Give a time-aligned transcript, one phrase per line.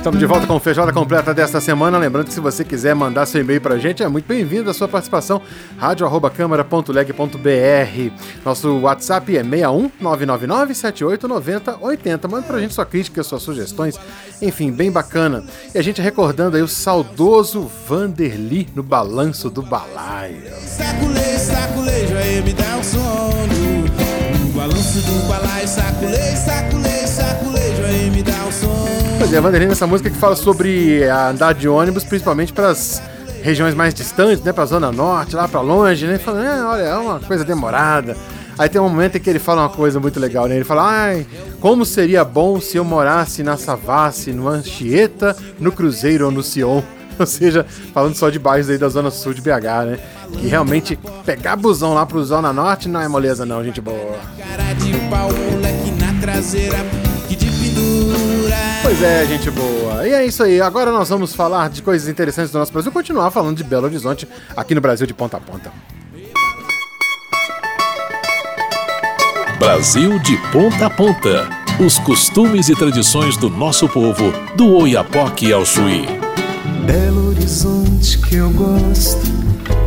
[0.00, 1.98] Estamos de volta com o Feijoada Completa desta semana.
[1.98, 4.74] Lembrando que se você quiser mandar seu e-mail para a gente, é muito bem-vindo a
[4.74, 5.42] sua participação.
[5.76, 12.28] rádio.câmara.leg.br Nosso WhatsApp é 61 999 7890 80.
[12.28, 14.00] Manda para a gente sua crítica, suas sugestões.
[14.40, 15.44] Enfim, bem bacana.
[15.74, 20.50] E a gente recordando aí o saudoso Vanderly no Balanço do Balaio.
[20.64, 23.84] Saculei, saculei, já me dá um sono.
[24.46, 26.80] No balanço do balaio, já me dá um
[29.20, 29.30] sono.
[29.30, 33.02] Pois é, a Vanderlei nessa música que fala sobre andar de ônibus, principalmente para as
[33.42, 36.82] regiões mais distantes, né, para a zona norte, lá para longe, né, falando, é, olha,
[36.82, 38.16] é uma coisa demorada.
[38.58, 40.56] Aí tem um momento em que ele fala uma coisa muito legal, né?
[40.56, 41.26] Ele fala, ai,
[41.60, 46.82] como seria bom se eu morasse na Savassi, no Anchieta, no Cruzeiro ou no Sion.
[47.18, 49.98] Ou seja, falando só de bairros aí da zona sul de BH, né?
[50.32, 54.18] Que realmente pegar busão lá pro Zona Norte não é moleza não, gente boa.
[54.38, 56.78] Cara de pau, moleque na traseira,
[58.82, 60.06] Pois é, gente boa.
[60.06, 60.60] E é isso aí.
[60.60, 62.90] Agora nós vamos falar de coisas interessantes do nosso Brasil.
[62.90, 65.70] Continuar falando de Belo Horizonte aqui no Brasil de ponta a ponta.
[69.58, 71.48] Brasil de ponta a ponta.
[71.78, 76.06] Os costumes e tradições do nosso povo, do Oiapoque ao Chuí.
[76.84, 79.26] Belo Horizonte que eu gosto,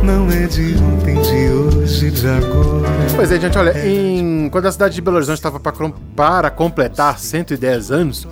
[0.02, 2.88] não é de ontem, de hoje, de agora.
[3.14, 4.23] Pois é, gente, olha, em...
[4.50, 8.26] quando a cidade de Belo Horizonte estava para completar 110 anos,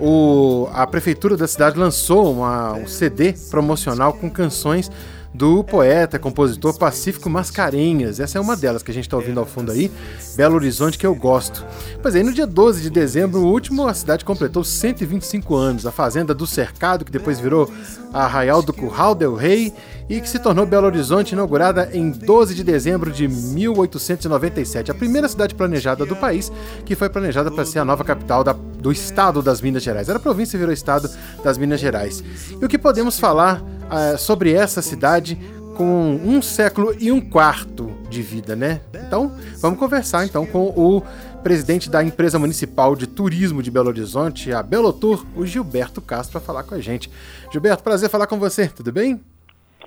[0.00, 4.90] o, a prefeitura da cidade lançou uma, um CD promocional com canções
[5.32, 8.18] do poeta, compositor Pacífico Mascarenhas.
[8.18, 9.90] Essa é uma delas que a gente está ouvindo ao fundo aí,
[10.36, 11.64] Belo Horizonte, que eu gosto.
[12.02, 15.86] Pois aí, no dia 12 de dezembro, o último, a cidade completou 125 anos.
[15.86, 17.70] A Fazenda do Cercado, que depois virou
[18.12, 19.72] Arraial do Curral del Rei
[20.08, 24.90] e que se tornou Belo Horizonte, inaugurada em 12 de dezembro de 1897.
[24.90, 26.50] A primeira cidade planejada do país,
[26.84, 30.08] que foi planejada para ser a nova capital da, do estado das Minas Gerais.
[30.08, 31.08] Era província e virou estado
[31.44, 32.24] das Minas Gerais.
[32.60, 35.36] E o que podemos falar uh, sobre essa cidade
[35.76, 38.80] com um século e um quarto de vida, né?
[38.94, 41.02] Então, vamos conversar então com o
[41.42, 46.46] presidente da empresa municipal de turismo de Belo Horizonte, a Belotur, o Gilberto Castro, para
[46.46, 47.10] falar com a gente.
[47.50, 49.20] Gilberto, prazer falar com você, tudo bem?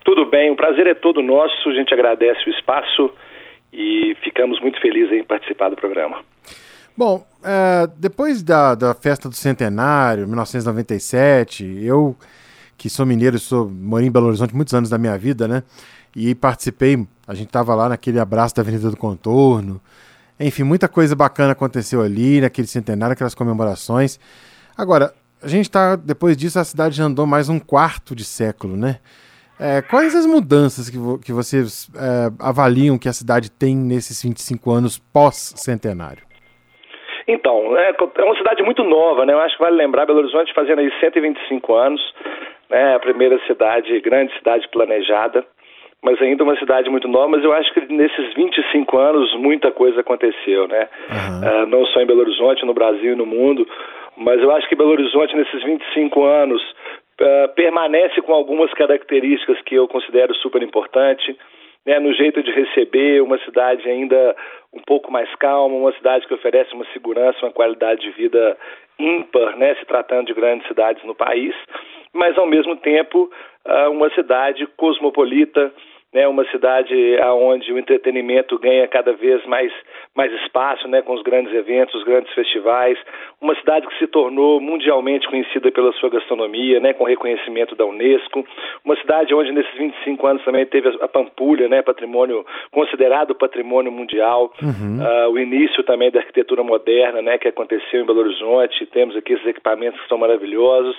[0.04, 3.12] Tudo bem, o prazer é todo nosso, a gente agradece o espaço
[3.72, 6.22] e ficamos muito felizes em participar do programa.
[6.98, 12.16] Bom, é, depois da, da festa do centenário, 1997, eu
[12.78, 15.64] que sou mineiro, sou morei em Belo Horizonte muitos anos da minha vida, né?
[16.16, 19.82] E participei, a gente estava lá naquele abraço da Avenida do Contorno.
[20.40, 24.20] Enfim, muita coisa bacana aconteceu ali, naquele centenário, aquelas comemorações.
[24.78, 28.76] Agora, a gente está, depois disso, a cidade já andou mais um quarto de século,
[28.76, 29.00] né?
[29.60, 34.22] É, quais as mudanças que, vo que vocês é, avaliam que a cidade tem nesses
[34.22, 36.24] 25 anos pós-centenário?
[37.28, 39.34] Então, é, é, uma cidade muito nova, né?
[39.34, 42.02] Eu acho que vale lembrar, Belo Horizonte fazendo aí 125 anos,
[42.74, 42.96] né?
[42.96, 45.46] A primeira cidade, grande cidade planejada,
[46.02, 50.02] mas ainda uma cidade muito nova, mas eu acho que nesses 25 anos muita coisa
[50.02, 50.90] aconteceu, né?
[51.10, 51.64] Uhum.
[51.64, 53.66] Uh, não só em Belo Horizonte, no Brasil e no mundo,
[54.18, 56.62] mas eu acho que Belo Horizonte nesses 25 anos
[57.22, 61.38] uh, permanece com algumas características que eu considero super importante,
[61.86, 62.00] né?
[62.00, 64.36] No jeito de receber, uma cidade ainda
[64.74, 68.58] um pouco mais calma, uma cidade que oferece uma segurança, uma qualidade de vida
[69.00, 69.76] ímpar, né?
[69.76, 71.56] Se tratando de grandes cidades no país,
[72.14, 73.30] mas ao mesmo tempo
[73.66, 75.74] uh, uma cidade cosmopolita,
[76.14, 76.94] né, uma cidade
[77.40, 79.72] onde o entretenimento ganha cada vez mais,
[80.16, 82.98] mais espaço, né, com os grandes eventos, os grandes festivais,
[83.42, 88.46] uma cidade que se tornou mundialmente conhecida pela sua gastronomia, né, com reconhecimento da Unesco,
[88.86, 94.54] uma cidade onde nesses 25 anos também teve a Pampulha, né, patrimônio considerado patrimônio mundial,
[94.62, 95.00] uhum.
[95.02, 99.34] uh, o início também da arquitetura moderna, né, que aconteceu em Belo Horizonte, temos aqui
[99.34, 100.96] esses equipamentos que são maravilhosos,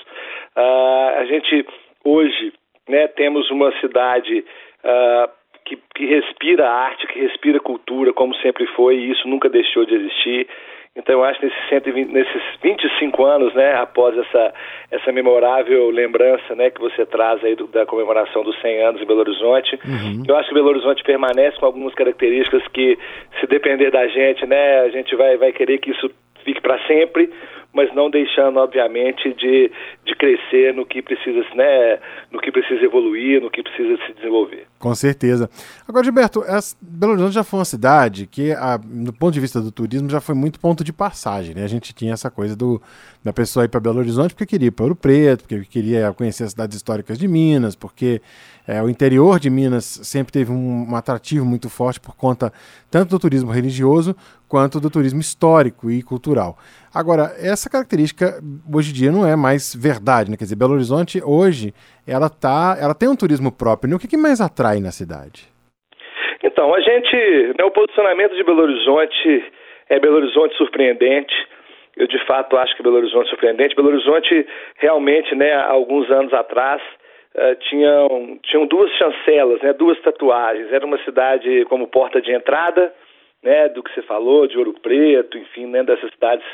[0.56, 1.66] uh, a gente
[2.04, 2.52] hoje
[2.88, 4.44] né, temos uma cidade
[4.84, 5.30] uh,
[5.64, 9.94] que, que, respira arte, que respira cultura, como sempre foi, e isso nunca deixou de
[9.94, 10.46] existir.
[10.96, 14.54] Então, eu acho que nesses, 120, nesses 25 anos, né, após essa,
[14.92, 19.04] essa memorável lembrança né, que você traz aí do, da comemoração dos 100 anos em
[19.04, 20.22] Belo Horizonte, uhum.
[20.28, 22.96] eu acho que Belo Horizonte permanece com algumas características que,
[23.40, 26.08] se depender da gente, né, a gente vai, vai querer que isso
[26.44, 27.28] fique para sempre,
[27.74, 29.70] mas não deixando, obviamente, de,
[30.06, 31.98] de crescer no que precisa, né,
[32.30, 34.66] no que precisa evoluir, no que precisa se desenvolver.
[34.78, 35.50] Com certeza.
[35.86, 36.44] Agora, Gilberto,
[36.80, 40.20] Belo Horizonte já foi uma cidade que, a, do ponto de vista do turismo, já
[40.20, 41.54] foi muito ponto de passagem.
[41.54, 41.64] Né?
[41.64, 42.80] A gente tinha essa coisa do,
[43.24, 46.44] da pessoa ir para Belo Horizonte porque queria ir para Ouro Preto, porque queria conhecer
[46.44, 48.22] as cidades históricas de Minas, porque
[48.66, 52.52] é, o interior de Minas sempre teve um, um, atrativo muito forte por conta
[52.90, 54.16] tanto do turismo religioso
[54.54, 56.54] quanto do turismo histórico e cultural.
[56.94, 58.38] Agora, essa característica
[58.72, 60.36] hoje em dia não é mais verdade, né?
[60.38, 61.74] Quer dizer, Belo Horizonte hoje
[62.06, 63.90] ela tá, ela tem um turismo próprio.
[63.90, 63.96] Né?
[63.96, 65.50] O que, que mais atrai na cidade?
[66.38, 67.16] Então, a gente,
[67.58, 69.44] né, o posicionamento de Belo Horizonte
[69.90, 71.34] é Belo Horizonte surpreendente.
[71.96, 73.74] Eu de fato acho que Belo Horizonte é surpreendente.
[73.74, 74.46] Belo Horizonte
[74.78, 76.80] realmente, né, há alguns anos atrás
[77.34, 80.70] uh, tinham, tinham duas chancelas, né, duas tatuagens.
[80.70, 82.94] Era uma cidade como porta de entrada,
[83.44, 86.46] né, do que você falou, de Ouro Preto, enfim, né, dessas cidades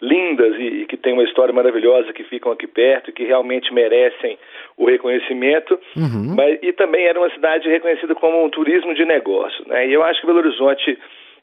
[0.00, 3.72] lindas e, e, que têm uma história maravilhosa, que ficam aqui perto e que realmente
[3.72, 4.38] merecem
[4.78, 6.34] o reconhecimento, uhum.
[6.34, 9.62] mas, e também era uma cidade reconhecida como um turismo de negócio.
[9.68, 10.98] Né, e eu acho que Belo Horizonte,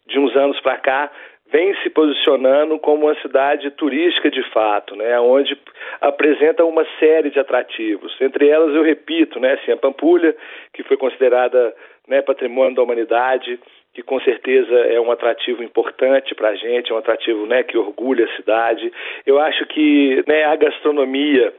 [0.07, 1.11] de uns anos para cá,
[1.51, 5.55] vem se posicionando como uma cidade turística de fato, né, onde
[6.01, 8.15] apresenta uma série de atrativos.
[8.19, 10.35] Entre elas, eu repito, né, assim, a Pampulha,
[10.73, 11.73] que foi considerada
[12.07, 13.59] né, patrimônio da humanidade,
[13.97, 17.75] que com certeza é um atrativo importante para a gente, é um atrativo né, que
[17.75, 18.93] orgulha a cidade.
[19.25, 21.51] Eu acho que né, a gastronomia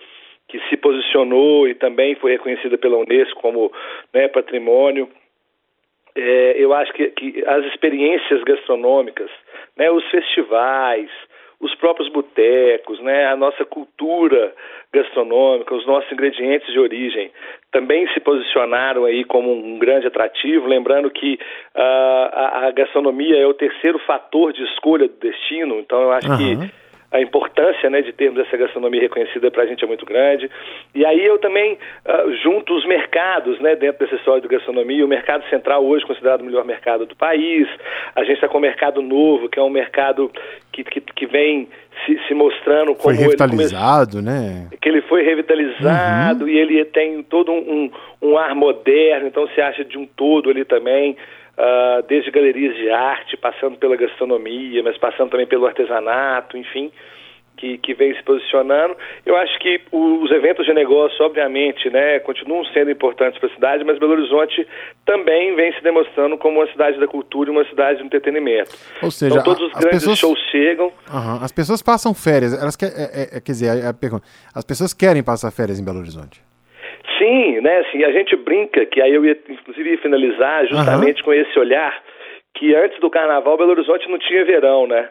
[0.47, 3.73] que se posicionou e também foi reconhecida pela Unesco como
[4.15, 5.09] né, patrimônio,
[6.15, 9.31] é, eu acho que, que, as experiências gastronômicas,
[9.77, 11.11] né, os festivais,
[11.61, 14.55] os próprios botecos, né, a nossa cultura
[14.93, 17.31] gastronômica, os nossos ingredientes de origem
[17.73, 21.81] também se posicionaram aí como um grande atrativo, lembrando que uh,
[22.33, 26.37] a, a, gastronomia é o terceiro fator de escolha do destino, então eu acho uhum.
[26.37, 30.51] que a importância né, de termos essa gastronomia reconhecida para a gente é muito grande.
[30.95, 35.05] E aí eu também uh, junto os mercados né, dentro dessa história de gastronomia.
[35.05, 37.67] O mercado central hoje considerado o melhor mercado do país.
[38.15, 40.31] A gente está com o mercado novo, que é um mercado
[40.71, 41.69] que, que, que vem
[42.05, 44.69] se, se, mostrando como foi revitalizado, né?
[44.81, 46.51] Que ele foi revitalizado uhum.
[46.51, 47.91] e ele tem todo um,
[48.23, 51.17] um, um ar moderno, então se acha de um todo ali também
[51.59, 56.91] uh, desde galerias de arte, passando pela gastronomia, mas passando também pelo artesanato, enfim,
[57.57, 58.97] que, que vem se posicionando.
[59.27, 63.85] Eu acho que os eventos de negócio, obviamente, né, continuam sendo importantes para a cidade,
[63.85, 64.67] mas Belo Horizonte
[65.05, 68.71] também vem se demonstrando como uma cidade da cultura e uma cidade do entretenimento.
[69.03, 70.19] Ou seja, então, todos os grandes pessoas...
[70.19, 70.93] shows chegam.
[71.13, 71.43] Uhum.
[71.43, 74.25] As pessoas passam férias, elas quer, é, é, quer dizer, a, a pergunta,
[74.55, 76.48] as pessoas querem passar férias em Belo Horizonte?
[77.19, 77.79] Sim, né?
[77.79, 81.25] Assim, a gente brinca que aí eu ia, inclusive, ia finalizar justamente uhum.
[81.27, 82.03] com esse olhar
[82.55, 85.09] que antes do carnaval Belo Horizonte não tinha verão, né?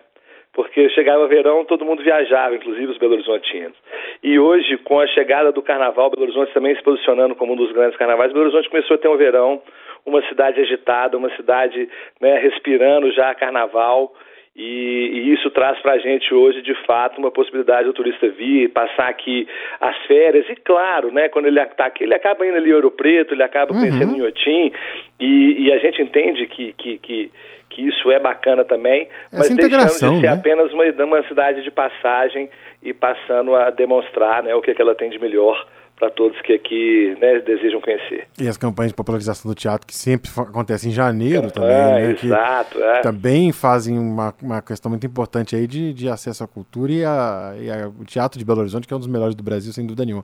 [0.53, 3.77] Porque chegava verão, todo mundo viajava, inclusive os Belo Horizontinos.
[4.23, 7.71] E hoje, com a chegada do carnaval, Belo Horizonte também se posicionando como um dos
[7.71, 9.61] grandes carnavais, Belo Horizonte começou a ter um verão,
[10.05, 11.87] uma cidade agitada, uma cidade
[12.19, 14.13] né, respirando já carnaval.
[14.57, 18.69] E, e, isso traz para a gente hoje, de fato, uma possibilidade do turista vir,
[18.69, 19.47] passar aqui
[19.79, 20.49] as férias.
[20.49, 23.43] E claro, né, quando ele está aqui, ele acaba indo ali em Ouro Preto, ele
[23.43, 23.79] acaba uhum.
[23.79, 24.73] conhecendo Inhotim,
[25.19, 27.31] e, e a gente entende que, que, que,
[27.69, 30.27] que, isso é bacana também, mas deixando de ser né?
[30.29, 32.49] apenas uma, uma cidade de passagem
[32.81, 35.67] e passando a demonstrar né, o que, é que ela tem de melhor
[35.97, 38.27] para todos que aqui né, desejam conhecer.
[38.39, 42.11] E as campanhas de popularização do teatro, que sempre acontecem em janeiro também, né?
[42.11, 43.01] Exato, é.
[43.01, 47.55] Também fazem uma, uma questão muito importante aí de, de acesso à cultura e, a,
[47.59, 49.85] e a, o Teatro de Belo Horizonte, que é um dos melhores do Brasil, sem
[49.85, 50.23] dúvida nenhuma.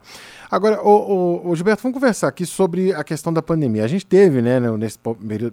[0.49, 3.83] Agora, o, o, o Gilberto, vamos conversar aqui sobre a questão da pandemia.
[3.83, 4.99] A gente teve, né, nesse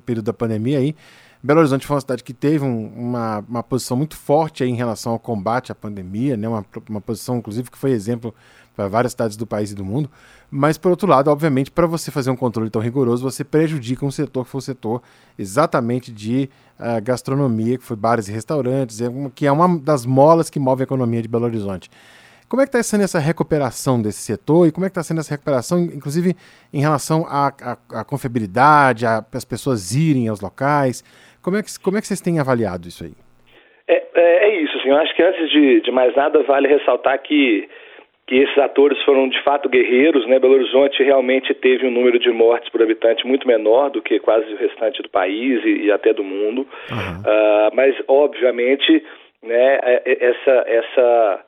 [0.05, 0.95] período da pandemia aí,
[1.43, 5.13] Belo Horizonte foi uma cidade que teve um, uma, uma posição muito forte em relação
[5.13, 6.47] ao combate à pandemia, né?
[6.47, 8.35] uma, uma posição, inclusive, que foi exemplo
[8.75, 10.11] para várias cidades do país e do mundo.
[10.51, 14.11] Mas, por outro lado, obviamente, para você fazer um controle tão rigoroso, você prejudica um
[14.11, 15.03] setor que foi o setor
[15.39, 16.49] exatamente de
[16.79, 20.83] uh, gastronomia, que foi bares e restaurantes, é que é uma das molas que move
[20.83, 21.91] a economia de Belo Horizonte.
[22.49, 25.21] Como é que está sendo essa recuperação desse setor e como é que está sendo
[25.21, 26.35] essa recuperação, inclusive
[26.73, 31.05] em relação à, à, à confiabilidade, as pessoas irem aos locais?
[31.41, 33.15] Como é, que, como é que vocês têm avaliado isso aí?
[33.87, 37.23] É, é, é isso, assim, eu acho que antes de, de mais nada vale ressaltar
[37.23, 37.69] que
[38.31, 40.39] que esses atores foram de fato guerreiros, né?
[40.39, 44.55] Belo Horizonte realmente teve um número de mortes por habitante muito menor do que quase
[44.55, 47.21] o restante do país e, e até do mundo, uhum.
[47.27, 49.05] uh, mas obviamente,
[49.43, 49.81] né?
[49.83, 51.45] É, é, essa essa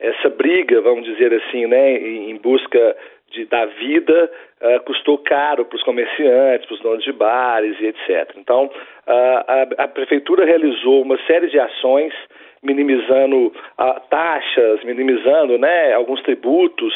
[0.00, 1.98] essa briga, vamos dizer assim, né?
[1.98, 2.96] Em busca
[3.30, 4.30] de, da vida
[4.60, 8.34] uh, custou caro para os comerciantes, para os donos de bares e etc.
[8.36, 8.70] Então, uh,
[9.06, 12.12] a, a, prefeitura realizou uma série de ações
[12.62, 16.94] minimizando uh, taxas, minimizando né, alguns tributos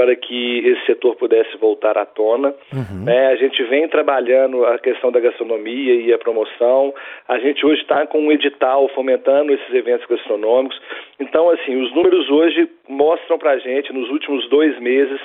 [0.00, 2.54] para que esse setor pudesse voltar à tona.
[2.72, 3.06] Uhum.
[3.06, 6.94] É, a gente vem trabalhando a questão da gastronomia e a promoção.
[7.28, 10.80] A gente hoje está com um edital fomentando esses eventos gastronômicos.
[11.20, 15.20] Então, assim, os números hoje mostram para a gente, nos últimos dois meses,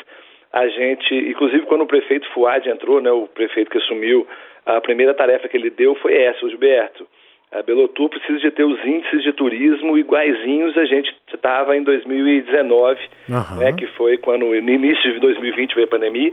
[0.56, 4.26] a gente, inclusive quando o prefeito Fuad entrou, né, o prefeito que assumiu,
[4.66, 7.06] a primeira tarefa que ele deu foi essa, o Gilberto.
[7.52, 13.00] A Belotur precisa de ter os índices de turismo iguaizinhos a gente estava em 2019,
[13.28, 13.60] uhum.
[13.60, 16.32] né, que foi quando no início de 2020 veio a pandemia.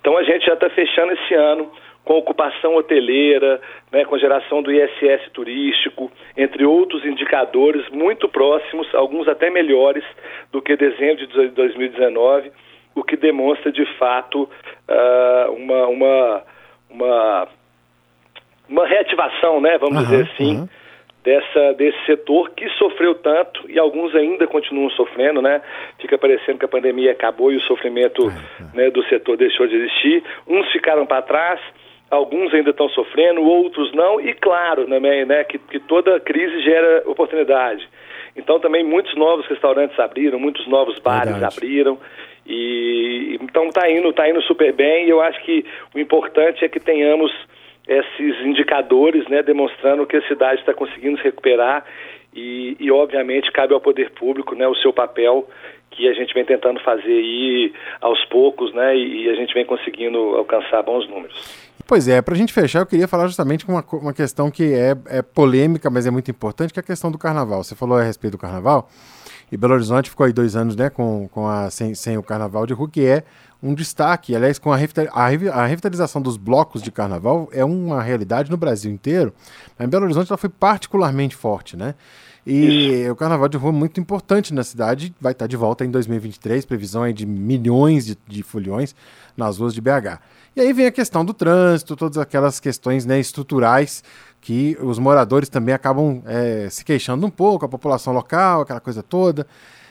[0.00, 1.68] Então a gente já está fechando esse ano
[2.04, 9.26] com ocupação hoteleira, né, com geração do ISS turístico, entre outros indicadores muito próximos, alguns
[9.26, 10.04] até melhores
[10.52, 12.52] do que dezembro de 2019
[12.94, 14.42] o que demonstra de fato
[14.88, 16.42] uh, uma, uma,
[16.90, 17.48] uma,
[18.68, 20.68] uma reativação, né, vamos uhum, dizer assim, uhum.
[21.24, 25.60] dessa, desse setor que sofreu tanto e alguns ainda continuam sofrendo, né?
[25.98, 28.70] Fica parecendo que a pandemia acabou e o sofrimento uhum.
[28.74, 30.22] né, do setor deixou de existir.
[30.46, 31.60] Uns ficaram para trás,
[32.10, 37.02] alguns ainda estão sofrendo, outros não, e claro também, né, que, que toda crise gera
[37.06, 37.88] oportunidade.
[38.36, 41.56] Então também muitos novos restaurantes abriram, muitos novos bares Verdade.
[41.56, 41.98] abriram.
[42.46, 46.68] E então está indo, tá indo super bem e eu acho que o importante é
[46.68, 47.32] que tenhamos
[47.86, 51.84] esses indicadores, né, demonstrando que a cidade está conseguindo se recuperar
[52.34, 55.48] e, e, obviamente cabe ao poder público, né, o seu papel
[55.90, 59.64] que a gente vem tentando fazer aí aos poucos, né, e, e a gente vem
[59.64, 61.64] conseguindo alcançar bons números.
[61.86, 64.72] Pois é, para a gente fechar, eu queria falar justamente com uma, uma questão que
[64.72, 67.62] é, é polêmica, mas é muito importante, que é a questão do carnaval.
[67.62, 68.88] Você falou a respeito do carnaval.
[69.54, 72.66] E Belo Horizonte ficou aí dois anos né, com, com a, sem, sem o carnaval
[72.66, 73.22] de rua, que é
[73.62, 74.34] um destaque.
[74.34, 79.32] Aliás, com a, a, revitalização dos blocos de carnaval é uma realidade no Brasil inteiro,
[79.78, 81.94] mas em Belo Horizonte ela foi particularmente forte, né?
[82.46, 83.12] E Isso.
[83.12, 86.66] o carnaval de rua é muito importante na cidade, vai estar de volta em 2023,
[86.66, 88.94] previsão é de milhões de, de foliões
[89.36, 90.20] nas ruas de BH.
[90.54, 94.04] E aí vem a questão do trânsito, todas aquelas questões né, estruturais
[94.40, 99.02] que os moradores também acabam é, se queixando um pouco, a população local, aquela coisa
[99.02, 99.46] toda.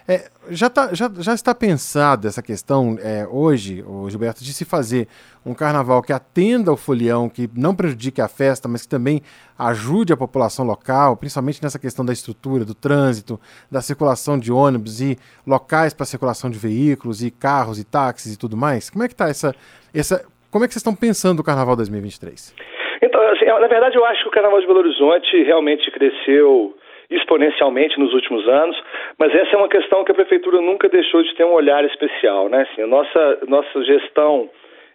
[0.08, 4.66] É, já, tá, já, já está pensada essa questão é, hoje, o Gilberto, de se
[4.66, 5.08] fazer
[5.46, 9.22] um carnaval que atenda o folião, que não prejudique a festa, mas que também
[9.58, 13.40] ajude a população local, principalmente nessa questão da estrutura, do trânsito,
[13.72, 15.18] da circulação de ônibus e
[15.48, 18.90] locais para circulação de veículos e carros e táxis e tudo mais?
[18.90, 19.56] Como é que está essa,
[19.96, 20.26] essa.
[20.52, 22.54] Como é que vocês estão pensando o Carnaval 2023?
[23.02, 26.76] Então, assim, na verdade, eu acho que o Carnaval de Belo Horizonte realmente cresceu
[27.16, 28.82] exponencialmente nos últimos anos,
[29.18, 32.50] mas essa é uma questão que a prefeitura nunca deixou de ter um olhar especial,
[32.50, 32.68] né?
[32.70, 34.50] Assim, a nossa nossa gestão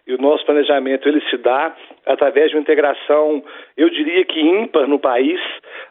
[0.09, 3.43] e o nosso planejamento ele se dá através de uma integração,
[3.77, 5.39] eu diria que ímpar no país.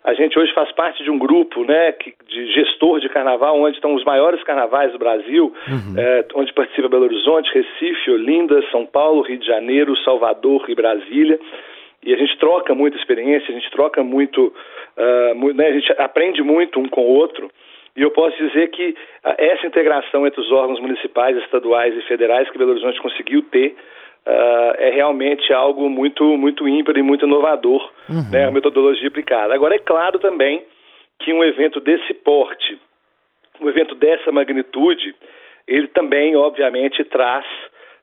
[0.02, 1.94] A gente hoje faz parte de um grupo, né,
[2.26, 5.94] de gestor de carnaval, onde estão os maiores carnavais do Brasil, uhum.
[5.96, 11.38] é, onde participa Belo Horizonte, Recife, Olinda, São Paulo, Rio de Janeiro, Salvador e Brasília
[12.02, 14.52] e a gente troca muita experiência, a gente troca muito,
[14.98, 17.50] uh, né, a gente aprende muito um com o outro.
[17.96, 18.90] E eu posso dizer que
[19.24, 23.76] uh, essa integração entre os órgãos municipais, estaduais e federais que Belo Horizonte conseguiu ter
[24.26, 28.30] uh, é realmente algo muito, muito ímpar e muito inovador, uhum.
[28.30, 29.54] né, a metodologia aplicada.
[29.54, 30.62] Agora, é claro também
[31.20, 32.78] que um evento desse porte,
[33.60, 35.14] um evento dessa magnitude,
[35.66, 37.44] ele também, obviamente, traz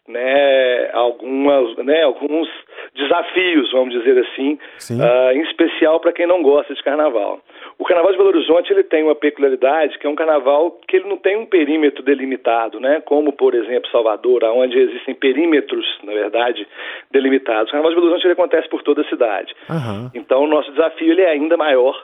[0.07, 2.47] né, algumas, né, alguns
[2.93, 4.53] desafios, vamos dizer assim,
[4.91, 7.39] uh, em especial para quem não gosta de carnaval.
[7.77, 11.09] O Carnaval de Belo Horizonte ele tem uma peculiaridade que é um carnaval que ele
[11.09, 16.67] não tem um perímetro delimitado, né, como por exemplo Salvador, onde existem perímetros, na verdade,
[17.11, 17.69] delimitados.
[17.69, 19.53] O Carnaval de Belo Horizonte ele acontece por toda a cidade.
[19.69, 20.11] Uhum.
[20.13, 21.99] Então o nosso desafio ele é ainda maior,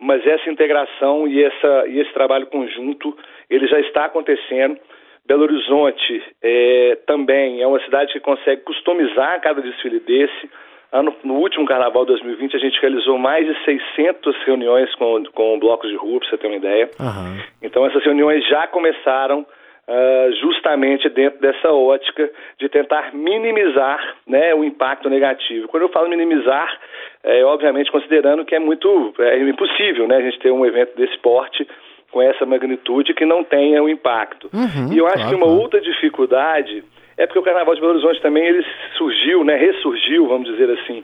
[0.00, 3.16] mas essa integração e, essa, e esse trabalho conjunto
[3.48, 4.78] ele já está acontecendo.
[5.26, 10.50] Belo Horizonte é, também é uma cidade que consegue customizar cada desfile desse.
[10.92, 15.88] Ano, no último Carnaval 2020, a gente realizou mais de 600 reuniões com, com blocos
[15.88, 16.90] de rua, para você ter uma ideia.
[17.00, 17.40] Uhum.
[17.62, 24.64] Então, essas reuniões já começaram uh, justamente dentro dessa ótica de tentar minimizar né, o
[24.64, 25.68] impacto negativo.
[25.68, 26.78] Quando eu falo minimizar,
[27.22, 31.16] é obviamente considerando que é muito é impossível né, a gente ter um evento desse
[31.18, 31.66] porte
[32.12, 34.48] com essa magnitude que não tenha o impacto.
[34.52, 36.84] Uhum, e eu acho claro, que uma outra dificuldade
[37.16, 38.64] é porque o Carnaval de Belo Horizonte também ele
[38.96, 41.02] surgiu, né, ressurgiu, vamos dizer assim,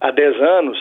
[0.00, 0.78] há 10 anos,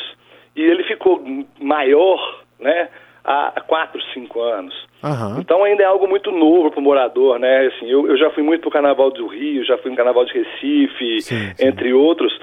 [0.55, 1.23] e ele ficou
[1.59, 2.89] maior, né,
[3.23, 4.87] há 4, 5 anos.
[5.03, 5.37] Aham.
[5.39, 7.67] Então ainda é algo muito novo para o morador, né?
[7.67, 10.25] Assim, eu, eu já fui muito para o Carnaval do Rio, já fui no Carnaval
[10.25, 11.67] de Recife, Sim, sim.
[11.67, 12.33] entre outros,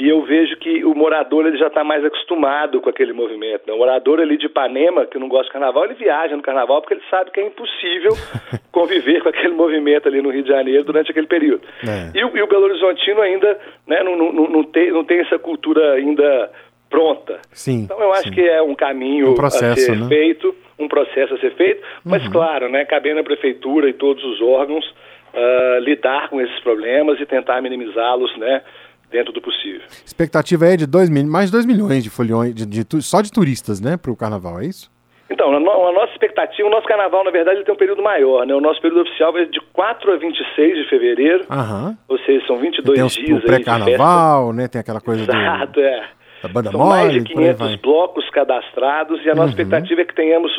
[0.00, 3.64] e eu vejo que o morador ele já está mais acostumado com aquele movimento.
[3.66, 3.74] Né?
[3.74, 6.94] O morador ali de Ipanema, que não gosta de Carnaval, ele viaja no Carnaval porque
[6.94, 8.12] ele sabe que é impossível
[8.72, 11.60] conviver com aquele movimento ali no Rio de Janeiro durante aquele período.
[11.86, 12.18] É.
[12.18, 15.38] E, o, e o Belo Horizontino ainda né, não, não, não, tem, não tem essa
[15.38, 16.50] cultura ainda
[16.88, 17.38] pronta.
[17.52, 17.82] Sim.
[17.82, 18.34] Então eu acho sim.
[18.34, 20.08] que é um caminho Um processo, a ser né?
[20.08, 24.40] feito, um processo a ser feito, mas claro, né, cabendo à prefeitura e todos os
[24.40, 24.94] órgãos
[25.34, 28.62] ah, lidar com esses problemas e tentar minimizá-los, né,
[29.10, 29.80] dentro do possível.
[30.04, 33.30] Expectativa é de dois, mais de 2 milhões de foliões, de, de tu- só de
[33.32, 34.90] turistas, né, para o carnaval, é isso?
[35.28, 38.02] Então, a, no- a nossa expectativa, o nosso carnaval, na verdade, ele tem um período
[38.02, 38.52] maior, né?
[38.54, 41.96] O nosso período oficial vai de 4 a 26 de fevereiro, Aham.
[42.08, 45.32] ou seja, são 22 Tem os, dias o de pré-carnaval, né, tem aquela coisa do,
[45.32, 46.04] Exato, é.
[46.42, 47.68] da banda São mais de mole, por aí 500 vai.
[47.74, 47.78] Uhum.
[47.80, 50.50] blocos cadastrados e a nossa expectativa é que tenhamos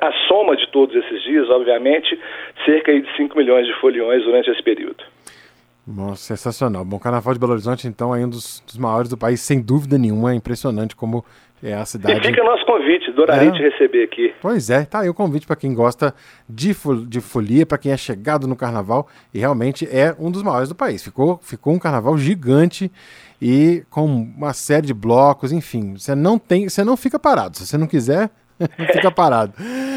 [0.00, 2.18] a soma de todos esses dias, obviamente,
[2.64, 5.02] cerca de 5 milhões de foliões durante esse período.
[5.86, 6.84] Nossa, sensacional.
[6.84, 9.98] Bom, Carnaval de Belo Horizonte, então, é um dos, dos maiores do país, sem dúvida
[9.98, 10.32] nenhuma.
[10.32, 11.24] É impressionante como
[11.60, 12.20] é a E cidade.
[12.26, 13.52] fica nosso convite, adoraria É.
[13.52, 14.32] te receber aqui.
[14.40, 16.14] Pois é, tá aí o convite para quem gosta
[16.48, 20.42] de, fo- de folia, para quem é chegado no carnaval, e realmente é um dos
[20.44, 21.02] maiores do país.
[21.02, 22.90] Ficou, ficou um carnaval gigante
[23.40, 25.94] e com uma série de blocos, enfim.
[25.98, 27.56] Você não tem, você não fica parado.
[27.58, 28.30] Se você não quiser,
[28.92, 29.52] fica parado.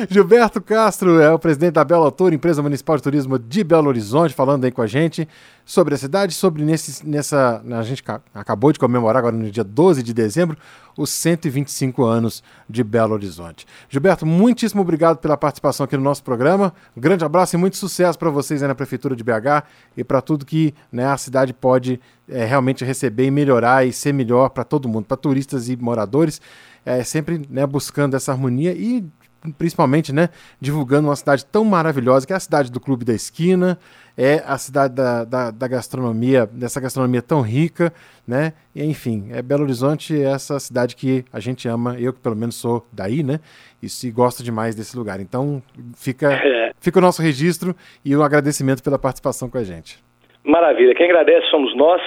[0.10, 4.34] Gilberto Castro é o presidente da Belo Autor, empresa municipal de turismo de Belo Horizonte,
[4.34, 5.28] falando aí com a gente
[5.66, 7.62] sobre a cidade, sobre nesse, nessa.
[7.72, 10.58] A gente ca- acabou de comemorar agora no dia 12 de dezembro
[10.98, 13.66] os 125 anos de Belo Horizonte.
[13.90, 16.74] Gilberto, muitíssimo obrigado pela participação aqui no nosso programa.
[16.96, 19.64] Um grande abraço e muito sucesso para vocês aí na Prefeitura de BH
[19.98, 24.14] e para tudo que né, a cidade pode eh, realmente receber e melhorar e ser
[24.14, 26.40] melhor para todo mundo, para turistas e moradores,
[26.86, 29.04] é, sempre né, buscando essa harmonia e
[29.58, 33.78] principalmente, né, divulgando uma cidade tão maravilhosa que é a cidade do Clube da Esquina,
[34.18, 37.94] é a cidade da, da, da gastronomia, dessa gastronomia tão rica,
[38.28, 42.20] né, e, enfim, é Belo Horizonte é essa cidade que a gente ama, eu que
[42.20, 43.40] pelo menos sou daí, né,
[43.84, 45.20] e se gosto demais desse lugar.
[45.20, 45.62] Então,
[45.96, 46.72] fica, É.
[46.80, 50.04] fica o nosso registro e o agradecimento pela participação com a gente.
[50.44, 50.94] Maravilha.
[50.96, 52.02] Quem agradece somos nós.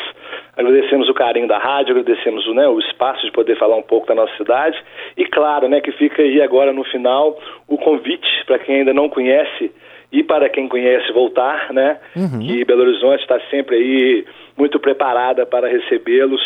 [0.58, 4.14] Agradecemos o carinho da rádio, agradecemos né, o espaço de poder falar um pouco da
[4.16, 4.76] nossa cidade.
[5.16, 7.38] E claro, né, que fica aí agora no final
[7.68, 9.70] o convite para quem ainda não conhece
[10.10, 11.98] e para quem conhece voltar, né?
[12.40, 16.42] Que Belo Horizonte está sempre aí muito preparada para recebê-los,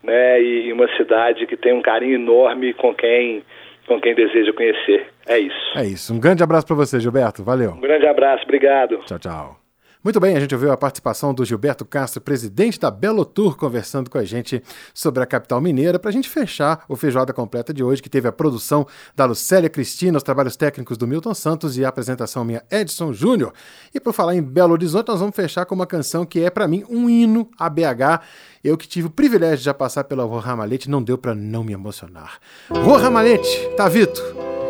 [0.00, 0.40] né?
[0.40, 3.42] E uma cidade que tem um carinho enorme com quem
[3.88, 5.06] com quem deseja conhecer.
[5.26, 5.78] É isso.
[5.78, 6.12] É isso.
[6.14, 7.42] Um grande abraço para você, Gilberto.
[7.42, 7.70] Valeu.
[7.72, 8.98] Um grande abraço, obrigado.
[9.06, 9.65] Tchau, tchau.
[10.06, 14.08] Muito bem, a gente ouviu a participação do Gilberto Castro, presidente da Belo Tour, conversando
[14.08, 14.62] com a gente
[14.94, 18.28] sobre a capital mineira, para a gente fechar o Feijoada Completa de hoje, que teve
[18.28, 22.62] a produção da Lucélia Cristina, os trabalhos técnicos do Milton Santos e a apresentação minha
[22.70, 23.52] Edson Júnior.
[23.92, 26.68] E por falar em Belo Horizonte, nós vamos fechar com uma canção que é, para
[26.68, 28.22] mim, um hino a BH.
[28.62, 31.64] Eu que tive o privilégio de já passar pela Rua Ramalhete, não deu para não
[31.64, 32.38] me emocionar.
[32.70, 34.22] Rua Ramalhete, Tavito.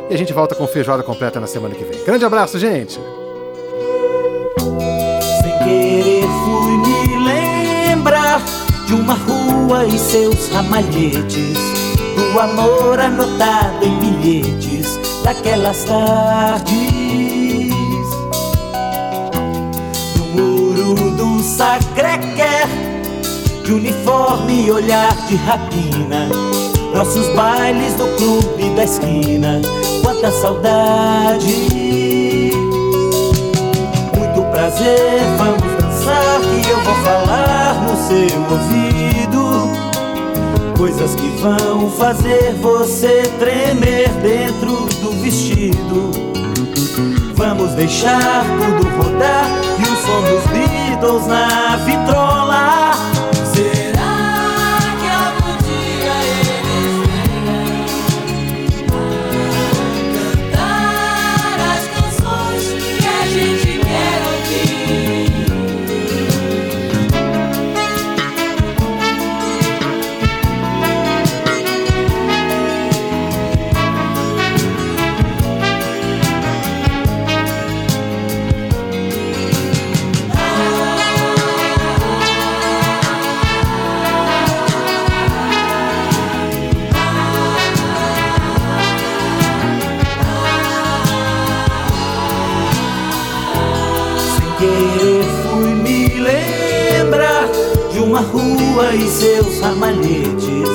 [0.08, 2.04] E a gente volta com Feijoada Completa na semana que vem.
[2.06, 2.98] Grande abraço, gente!
[7.86, 8.42] Lembrar
[8.86, 11.56] de uma rua e seus ramalhetes,
[12.16, 16.74] do amor anotado em bilhetes daquelas tardes.
[20.16, 22.68] No muro do Sacré-Cœur,
[23.64, 26.28] de uniforme e olhar de rapina,
[26.92, 29.60] nossos bailes no clube da esquina,
[30.02, 31.70] quanta saudade.
[34.16, 37.25] Muito prazer, vamos dançar que eu vou falar
[38.06, 39.70] no seu ouvido.
[40.76, 46.10] Coisas que vão fazer você tremer dentro do vestido.
[47.34, 49.46] Vamos deixar tudo rodar
[49.78, 52.35] e o som dos Beatles na vitrola.
[98.94, 100.68] E seus ramalhetes,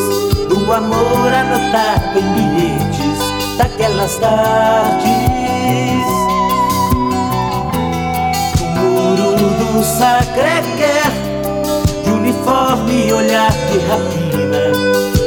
[0.50, 5.06] do amor anotado em bilhetes daquelas tardes.
[8.76, 11.12] No muro do Sacré-Cœur,
[12.04, 14.72] de uniforme e olhar de rapina.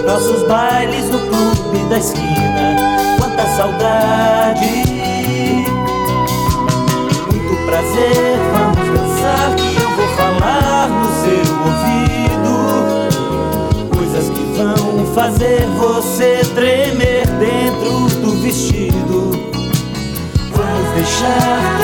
[0.07, 2.77] Nossos bailes no clube da esquina,
[3.19, 4.85] quanta saudade.
[7.31, 8.39] Muito prazer,
[15.25, 19.31] fazer você tremer dentro do vestido.
[20.53, 21.84] Vamos deixar